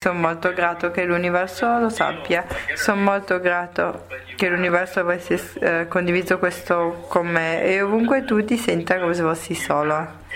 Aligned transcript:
Sono 0.00 0.20
molto 0.20 0.52
grato 0.52 0.92
che 0.92 1.02
l'universo 1.02 1.80
lo 1.80 1.88
sappia, 1.88 2.46
sono 2.76 3.02
molto 3.02 3.40
grato 3.40 4.06
che 4.36 4.48
l'universo 4.48 5.00
avesse 5.00 5.40
eh, 5.58 5.88
condiviso 5.88 6.38
questo 6.38 7.04
con 7.08 7.26
me 7.26 7.64
e 7.64 7.82
ovunque 7.82 8.24
tu 8.24 8.44
ti 8.44 8.56
senta 8.56 9.00
come 9.00 9.12
se 9.12 9.22
fossi 9.22 9.56
solo. 9.56 10.26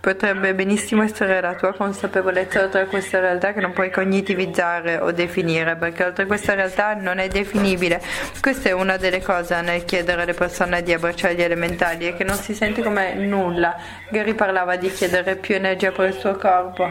Potrebbe 0.00 0.54
benissimo 0.54 1.02
essere 1.02 1.42
la 1.42 1.54
tua 1.54 1.74
consapevolezza 1.74 2.62
oltre 2.62 2.82
a 2.82 2.86
questa 2.86 3.20
realtà 3.20 3.52
che 3.52 3.60
non 3.60 3.72
puoi 3.72 3.90
cognitivizzare 3.90 4.96
o 4.96 5.12
definire, 5.12 5.76
perché 5.76 6.04
oltre 6.04 6.22
a 6.24 6.26
questa 6.26 6.54
realtà 6.54 6.94
non 6.94 7.18
è 7.18 7.28
definibile. 7.28 8.00
Questa 8.40 8.70
è 8.70 8.72
una 8.72 8.96
delle 8.96 9.20
cose 9.20 9.60
nel 9.60 9.84
chiedere 9.84 10.22
alle 10.22 10.32
persone 10.32 10.82
di 10.82 10.94
abbracciare 10.94 11.34
gli 11.34 11.42
elementali, 11.42 12.06
è 12.06 12.16
che 12.16 12.24
non 12.24 12.36
si 12.36 12.54
sente 12.54 12.82
come 12.82 13.12
nulla. 13.14 13.76
Gary 14.08 14.32
parlava 14.32 14.76
di 14.76 14.90
chiedere 14.90 15.36
più 15.36 15.54
energia 15.54 15.92
per 15.92 16.08
il 16.08 16.14
suo 16.14 16.34
corpo 16.36 16.90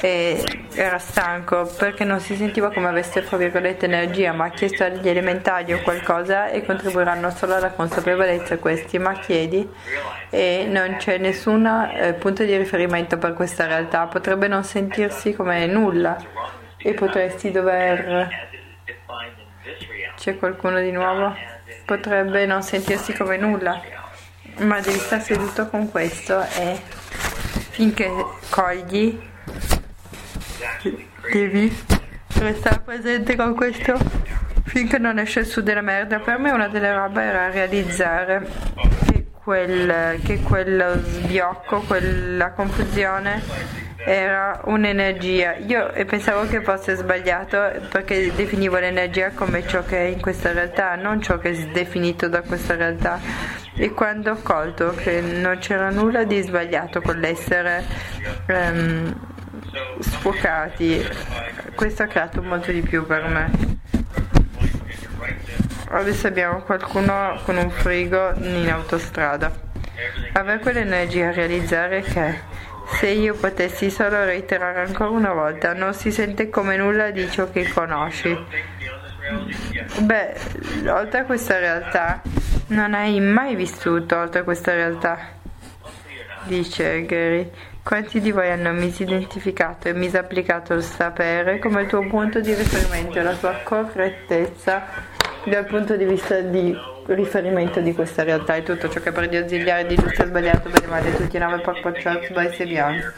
e 0.00 0.42
era 0.74 0.98
stanco 0.98 1.70
perché 1.78 2.02
non 2.02 2.18
si 2.18 2.34
sentiva 2.34 2.72
come 2.72 2.88
avesse, 2.88 3.22
fra 3.22 3.36
virgolette, 3.36 3.84
energia, 3.84 4.32
ma 4.32 4.46
ha 4.46 4.50
chiesto 4.50 4.82
agli 4.82 5.08
elementali 5.08 5.72
o 5.72 5.80
qualcosa 5.82 6.48
e 6.48 6.64
contribuiranno 6.64 7.30
solo 7.30 7.54
alla 7.54 7.70
consapevolezza 7.70 8.58
questi, 8.58 8.98
ma 8.98 9.12
chiedi 9.12 9.68
e 10.30 10.66
non 10.68 10.96
c'è 10.98 11.18
eh, 11.92 12.14
punto 12.14 12.44
di 12.44 12.56
riferimento 12.56 13.18
per 13.18 13.34
questa 13.34 13.66
realtà, 13.66 14.06
potrebbe 14.06 14.48
non 14.48 14.64
sentirsi 14.64 15.34
come 15.34 15.66
nulla 15.66 16.16
e 16.76 16.94
potresti 16.94 17.50
dover... 17.50 18.46
C'è 20.16 20.36
qualcuno 20.36 20.80
di 20.80 20.90
nuovo? 20.90 21.34
Potrebbe 21.84 22.44
non 22.46 22.62
sentirsi 22.62 23.12
come 23.12 23.36
nulla, 23.36 23.80
ma 24.58 24.80
devi 24.80 24.98
stare 24.98 25.22
seduto 25.22 25.68
con 25.68 25.90
questo 25.90 26.42
e 26.42 26.80
finché 27.70 28.10
cogli 28.50 29.20
devi 31.30 31.84
restare 32.34 32.80
presente 32.80 33.36
con 33.36 33.54
questo 33.54 33.96
finché 34.64 34.98
non 34.98 35.18
esce 35.18 35.44
su 35.44 35.62
della 35.62 35.80
merda. 35.80 36.18
Per 36.18 36.38
me 36.38 36.50
una 36.50 36.68
delle 36.68 36.92
robe 36.92 37.22
era 37.22 37.50
realizzare 37.50 38.46
quel, 39.48 40.20
che 40.24 40.42
quello 40.42 40.98
sbiocco, 41.02 41.80
quella 41.80 42.50
confusione 42.50 43.40
era 44.04 44.60
un'energia. 44.64 45.54
Io 45.56 45.90
pensavo 46.04 46.46
che 46.46 46.60
fosse 46.60 46.96
sbagliato 46.96 47.56
perché 47.90 48.30
definivo 48.34 48.76
l'energia 48.76 49.30
come 49.30 49.66
ciò 49.66 49.82
che 49.84 50.00
è 50.00 50.08
in 50.08 50.20
questa 50.20 50.52
realtà, 50.52 50.96
non 50.96 51.22
ciò 51.22 51.38
che 51.38 51.48
è 51.52 51.66
definito 51.68 52.28
da 52.28 52.42
questa 52.42 52.76
realtà. 52.76 53.18
E 53.74 53.92
quando 53.92 54.32
ho 54.32 54.38
colto 54.42 54.92
che 54.94 55.22
non 55.22 55.56
c'era 55.56 55.88
nulla 55.88 56.24
di 56.24 56.42
sbagliato 56.42 57.00
con 57.00 57.18
l'essere 57.18 57.84
um, 58.48 59.14
sfocati, 59.98 61.08
questo 61.74 62.02
ha 62.02 62.06
creato 62.06 62.42
molto 62.42 62.70
di 62.70 62.82
più 62.82 63.06
per 63.06 63.26
me. 63.28 63.77
Adesso 65.90 66.26
abbiamo 66.26 66.60
qualcuno 66.60 67.40
con 67.44 67.56
un 67.56 67.70
frigo 67.70 68.32
in 68.36 68.68
autostrada. 68.70 69.50
Avere 70.32 70.58
quell'energia 70.58 71.28
a 71.28 71.32
realizzare 71.32 72.02
che 72.02 72.40
se 72.86 73.08
io 73.08 73.34
potessi 73.34 73.90
solo 73.90 74.24
reiterare 74.24 74.80
ancora 74.80 75.10
una 75.10 75.32
volta, 75.32 75.72
non 75.72 75.94
si 75.94 76.12
sente 76.12 76.50
come 76.50 76.76
nulla 76.76 77.10
di 77.10 77.30
ciò 77.30 77.50
che 77.50 77.70
conosci. 77.72 78.36
Beh, 80.00 80.34
oltre 80.88 81.20
a 81.20 81.24
questa 81.24 81.58
realtà, 81.58 82.20
non 82.68 82.92
hai 82.92 83.18
mai 83.20 83.56
vissuto 83.56 84.16
oltre 84.16 84.40
a 84.40 84.44
questa 84.44 84.74
realtà, 84.74 85.18
dice 86.44 87.04
Gary. 87.06 87.50
Quanti 87.82 88.20
di 88.20 88.30
voi 88.30 88.50
hanno 88.50 88.72
misidentificato 88.72 89.88
e 89.88 89.94
misapplicato 89.94 90.74
il 90.74 90.82
sapere 90.82 91.58
come 91.58 91.82
il 91.82 91.88
tuo 91.88 92.06
punto 92.06 92.40
di 92.40 92.52
riferimento, 92.52 93.22
la 93.22 93.32
tua 93.32 93.60
correttezza 93.64 95.07
dal 95.44 95.64
punto 95.66 95.96
di 95.96 96.04
vista 96.04 96.40
di 96.40 96.76
riferimento 97.06 97.80
di 97.80 97.94
questa 97.94 98.22
realtà 98.22 98.56
e 98.56 98.62
tutto 98.62 98.88
ciò 98.88 99.00
che 99.00 99.12
per 99.12 99.24
gli 99.24 99.36
ausiliari 99.36 99.86
di 99.86 99.96
giusto 99.96 100.22
e 100.22 100.26
sbagliato, 100.26 100.68
bene 100.68 100.86
male, 100.86 101.14
tutti 101.14 101.36
i 101.36 101.38
nove 101.38 101.60
porco 101.60 101.92
church 101.92 102.32
by 102.32 102.52
Sebian. 102.52 103.14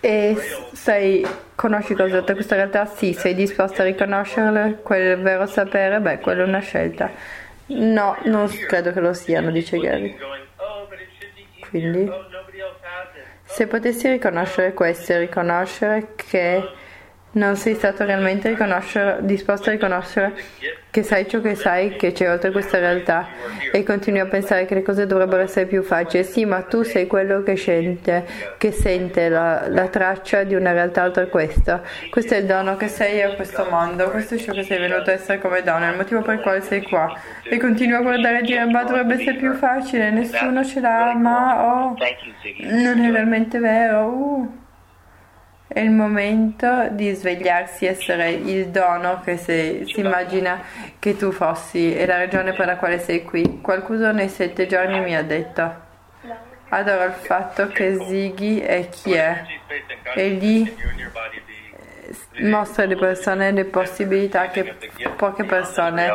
E 0.00 0.36
sei, 0.72 1.26
conosci 1.54 1.94
cosa 1.94 2.22
questa 2.22 2.54
realtà? 2.54 2.86
Sì, 2.86 3.12
sei 3.12 3.34
disposto 3.34 3.82
a 3.82 3.84
riconoscerle, 3.84 4.78
quel 4.82 5.20
vero 5.20 5.46
sapere? 5.46 6.00
Beh, 6.00 6.18
quella 6.18 6.42
è 6.42 6.46
una 6.46 6.60
scelta. 6.60 7.10
No, 7.66 8.16
non 8.24 8.48
credo 8.66 8.92
che 8.92 9.00
lo 9.00 9.12
siano, 9.12 9.50
dice 9.50 9.78
Gary. 9.78 10.16
Quindi, 11.68 12.10
se 13.44 13.66
potessi 13.66 14.08
riconoscere 14.08 14.72
questo 14.72 15.12
e 15.12 15.18
riconoscere 15.18 16.12
che 16.14 16.62
non 17.32 17.56
sei 17.56 17.74
stato 17.74 18.04
realmente 18.04 18.56
disposto 19.20 19.68
a 19.68 19.72
riconoscere 19.72 20.34
che 20.90 21.02
sai 21.02 21.28
ciò 21.28 21.40
che 21.40 21.54
sai, 21.54 21.96
che 21.96 22.12
c'è 22.12 22.30
oltre 22.30 22.50
questa 22.50 22.78
realtà 22.78 23.28
e 23.70 23.82
continui 23.82 24.20
a 24.20 24.26
pensare 24.26 24.64
che 24.64 24.74
le 24.74 24.82
cose 24.82 25.06
dovrebbero 25.06 25.42
essere 25.42 25.66
più 25.66 25.82
facili. 25.82 26.24
Sì, 26.24 26.46
ma 26.46 26.62
tu 26.62 26.82
sei 26.82 27.06
quello 27.06 27.42
che 27.42 27.56
sente, 27.56 28.24
che 28.56 28.72
sente 28.72 29.28
la, 29.28 29.68
la 29.68 29.88
traccia 29.88 30.44
di 30.44 30.54
una 30.54 30.72
realtà 30.72 31.04
oltre 31.04 31.28
questa. 31.28 31.82
Questo 32.08 32.34
è 32.34 32.38
il 32.38 32.46
dono 32.46 32.76
che 32.76 32.88
sei 32.88 33.22
a 33.22 33.34
questo 33.34 33.66
mondo, 33.70 34.10
questo 34.10 34.34
è 34.34 34.38
ciò 34.38 34.52
che 34.52 34.62
sei 34.62 34.78
venuto 34.78 35.10
a 35.10 35.12
essere 35.12 35.38
come 35.38 35.62
dono, 35.62 35.84
è 35.84 35.90
il 35.90 35.96
motivo 35.96 36.22
per 36.22 36.36
il 36.36 36.40
quale 36.40 36.62
sei 36.62 36.82
qua. 36.82 37.14
E 37.44 37.58
continui 37.58 37.94
a 37.94 38.00
guardare 38.00 38.38
e 38.38 38.42
dire, 38.42 38.64
ma 38.64 38.82
dovrebbe 38.82 39.14
essere 39.14 39.36
più 39.36 39.52
facile, 39.54 40.10
nessuno 40.10 40.64
ce 40.64 40.80
l'ha, 40.80 41.14
ma 41.14 41.76
oh, 41.76 41.96
non 42.60 42.98
è 42.98 43.10
realmente 43.10 43.58
vero. 43.58 44.06
Uh. 44.06 44.66
È 45.70 45.80
il 45.80 45.90
momento 45.90 46.88
di 46.92 47.12
svegliarsi, 47.12 47.84
essere 47.84 48.30
il 48.30 48.68
dono 48.68 49.20
che 49.22 49.36
si, 49.36 49.82
si 49.84 50.00
immagina 50.00 50.62
che 50.98 51.14
tu 51.14 51.30
fossi 51.30 51.94
e 51.94 52.06
la 52.06 52.16
ragione 52.16 52.54
per 52.54 52.64
la 52.64 52.76
quale 52.76 52.98
sei 52.98 53.22
qui. 53.22 53.60
Qualcuno 53.60 54.10
nei 54.12 54.30
sette 54.30 54.66
giorni 54.66 54.98
mi 55.00 55.14
ha 55.14 55.22
detto. 55.22 55.86
Adoro 56.70 57.04
il 57.04 57.12
fatto 57.12 57.68
che 57.68 57.98
Ziggy 58.02 58.60
è 58.60 58.88
chi 58.88 59.12
è 59.12 59.44
e 60.14 60.30
gli 60.30 60.74
mostra 62.40 62.84
alle 62.84 62.96
persone 62.96 63.52
le 63.52 63.64
possibilità 63.66 64.48
che 64.48 64.74
poche 65.16 65.44
persone 65.44 66.10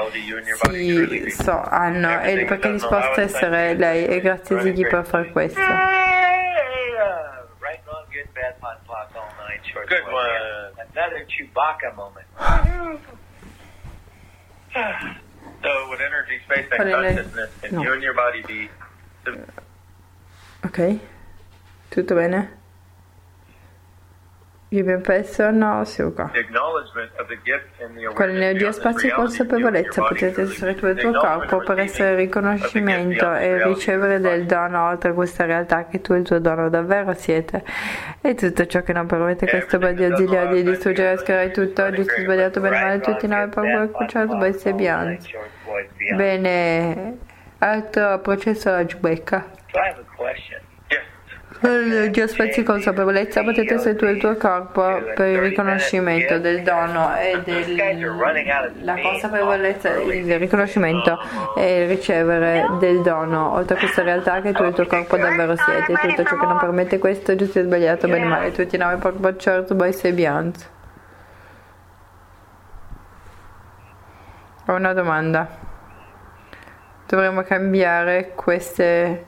si 0.72 1.30
so, 1.30 1.62
hanno 1.62 2.22
e 2.22 2.46
perché 2.46 2.70
è 2.70 2.72
disposta 2.72 3.22
a 3.22 3.24
essere 3.24 3.76
lei 3.76 4.06
e 4.06 4.20
grazie 4.20 4.60
Ziggy 4.62 4.88
per 4.88 5.06
fare 5.06 5.30
questo. 5.32 5.62
Short 9.72 9.90
Good 9.90 10.04
one. 10.04 10.30
Another 10.94 11.26
Chewbacca 11.26 11.96
moment. 11.96 12.26
so, 15.64 15.90
would 15.90 16.02
energy, 16.02 16.40
space, 16.46 16.68
and 16.72 16.92
consciousness 16.92 17.52
can 17.62 17.76
no. 17.76 17.84
you 17.84 17.94
and 17.94 18.04
your 18.04 18.14
body 18.14 18.42
be. 18.48 18.70
Ok, 20.66 21.00
tutto 21.90 22.16
bene? 22.16 22.63
Vive 24.74 24.98
presso 24.98 25.52
no, 25.52 25.86
Suka. 25.86 26.32
Con 28.16 28.28
l'energia, 28.28 28.72
spazio 28.72 29.08
e 29.08 29.12
consapevolezza 29.12 30.02
potete 30.02 30.42
essere 30.42 30.74
tu 30.74 30.88
e 30.88 30.92
il 30.94 30.98
tuo 30.98 31.12
corpo 31.12 31.60
per 31.60 31.78
essere 31.78 32.16
riconoscimento 32.16 33.32
e 33.36 33.64
ricevere 33.64 34.20
del 34.20 34.48
dono 34.48 34.88
oltre 34.88 35.14
questa 35.14 35.46
realtà 35.46 35.86
che 35.86 36.02
tu 36.02 36.14
e 36.14 36.18
il 36.18 36.24
tuo 36.24 36.40
dono 36.40 36.70
davvero 36.70 37.14
siete. 37.14 37.64
E 38.20 38.34
tutto 38.34 38.66
ciò 38.66 38.82
che 38.82 38.94
non 38.94 39.06
permette 39.06 39.48
questo 39.48 39.78
bel 39.78 40.12
ausiliare 40.12 40.56
di 40.56 40.64
distruggere 40.64 41.12
e 41.12 41.18
scaricare 41.18 41.52
tutto, 41.52 41.92
giusto 41.92 42.20
sbagliato, 42.20 42.60
bene 42.60 42.80
male, 42.80 43.00
tutti 43.00 43.26
i 43.26 43.28
nove 43.28 43.50
proprio 43.50 43.90
cucciato, 43.90 44.38
by 44.38 44.54
Sebian. 44.54 45.20
Bene, 46.16 47.18
altro 47.60 48.18
processo 48.22 48.70
alla 48.70 48.86
giubecca. 48.86 49.52
L'energia 49.72 50.73
spazio 52.28 52.62
e 52.62 52.66
consapevolezza 52.66 53.42
potete 53.42 53.76
essere 53.76 53.96
tu 53.96 54.04
e 54.06 54.12
il 54.12 54.20
tuo 54.20 54.36
corpo 54.36 54.82
per 55.16 55.28
il 55.28 55.40
riconoscimento 55.40 56.38
del 56.40 56.62
dono 56.62 57.16
e 57.16 57.42
della 57.44 58.96
consapevolezza, 59.02 59.90
il 60.02 60.38
riconoscimento 60.38 61.18
e 61.56 61.84
il 61.84 61.88
ricevere 61.88 62.68
del 62.80 63.02
dono, 63.02 63.54
oltre 63.54 63.78
a 63.78 63.80
questa 63.80 64.04
realtà 64.04 64.42
che 64.42 64.52
tu 64.52 64.64
e 64.64 64.68
il 64.68 64.74
tuo 64.74 64.86
corpo 64.88 65.16
davvero 65.16 65.56
siete. 65.56 65.94
Tutto 65.94 66.24
ciò 66.24 66.38
che 66.38 66.46
non 66.46 66.58
permette 66.58 66.98
questo 66.98 67.34
giusto 67.36 67.60
e 67.60 67.64
sbagliato, 67.64 68.08
bene 68.08 68.26
o 68.26 68.28
male, 68.28 68.52
tutti 68.52 68.76
noi 68.76 68.98
proprio 68.98 69.36
certo, 69.38 69.74
by 69.74 69.94
Sebians. 69.94 70.70
Ho 74.68 74.74
una 74.74 74.94
domanda. 74.94 75.48
Dovremmo 77.06 77.44
cambiare 77.44 78.32
queste 78.34 79.28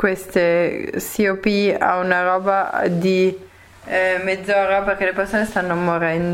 queste 0.00 0.92
COP 0.94 1.76
a 1.78 1.98
una 1.98 2.22
roba 2.22 2.84
di 2.88 3.38
eh, 3.84 4.18
mezz'ora 4.24 4.80
perché 4.80 5.04
le 5.04 5.12
persone 5.12 5.44
stanno 5.44 5.74
morendo. 5.74 6.28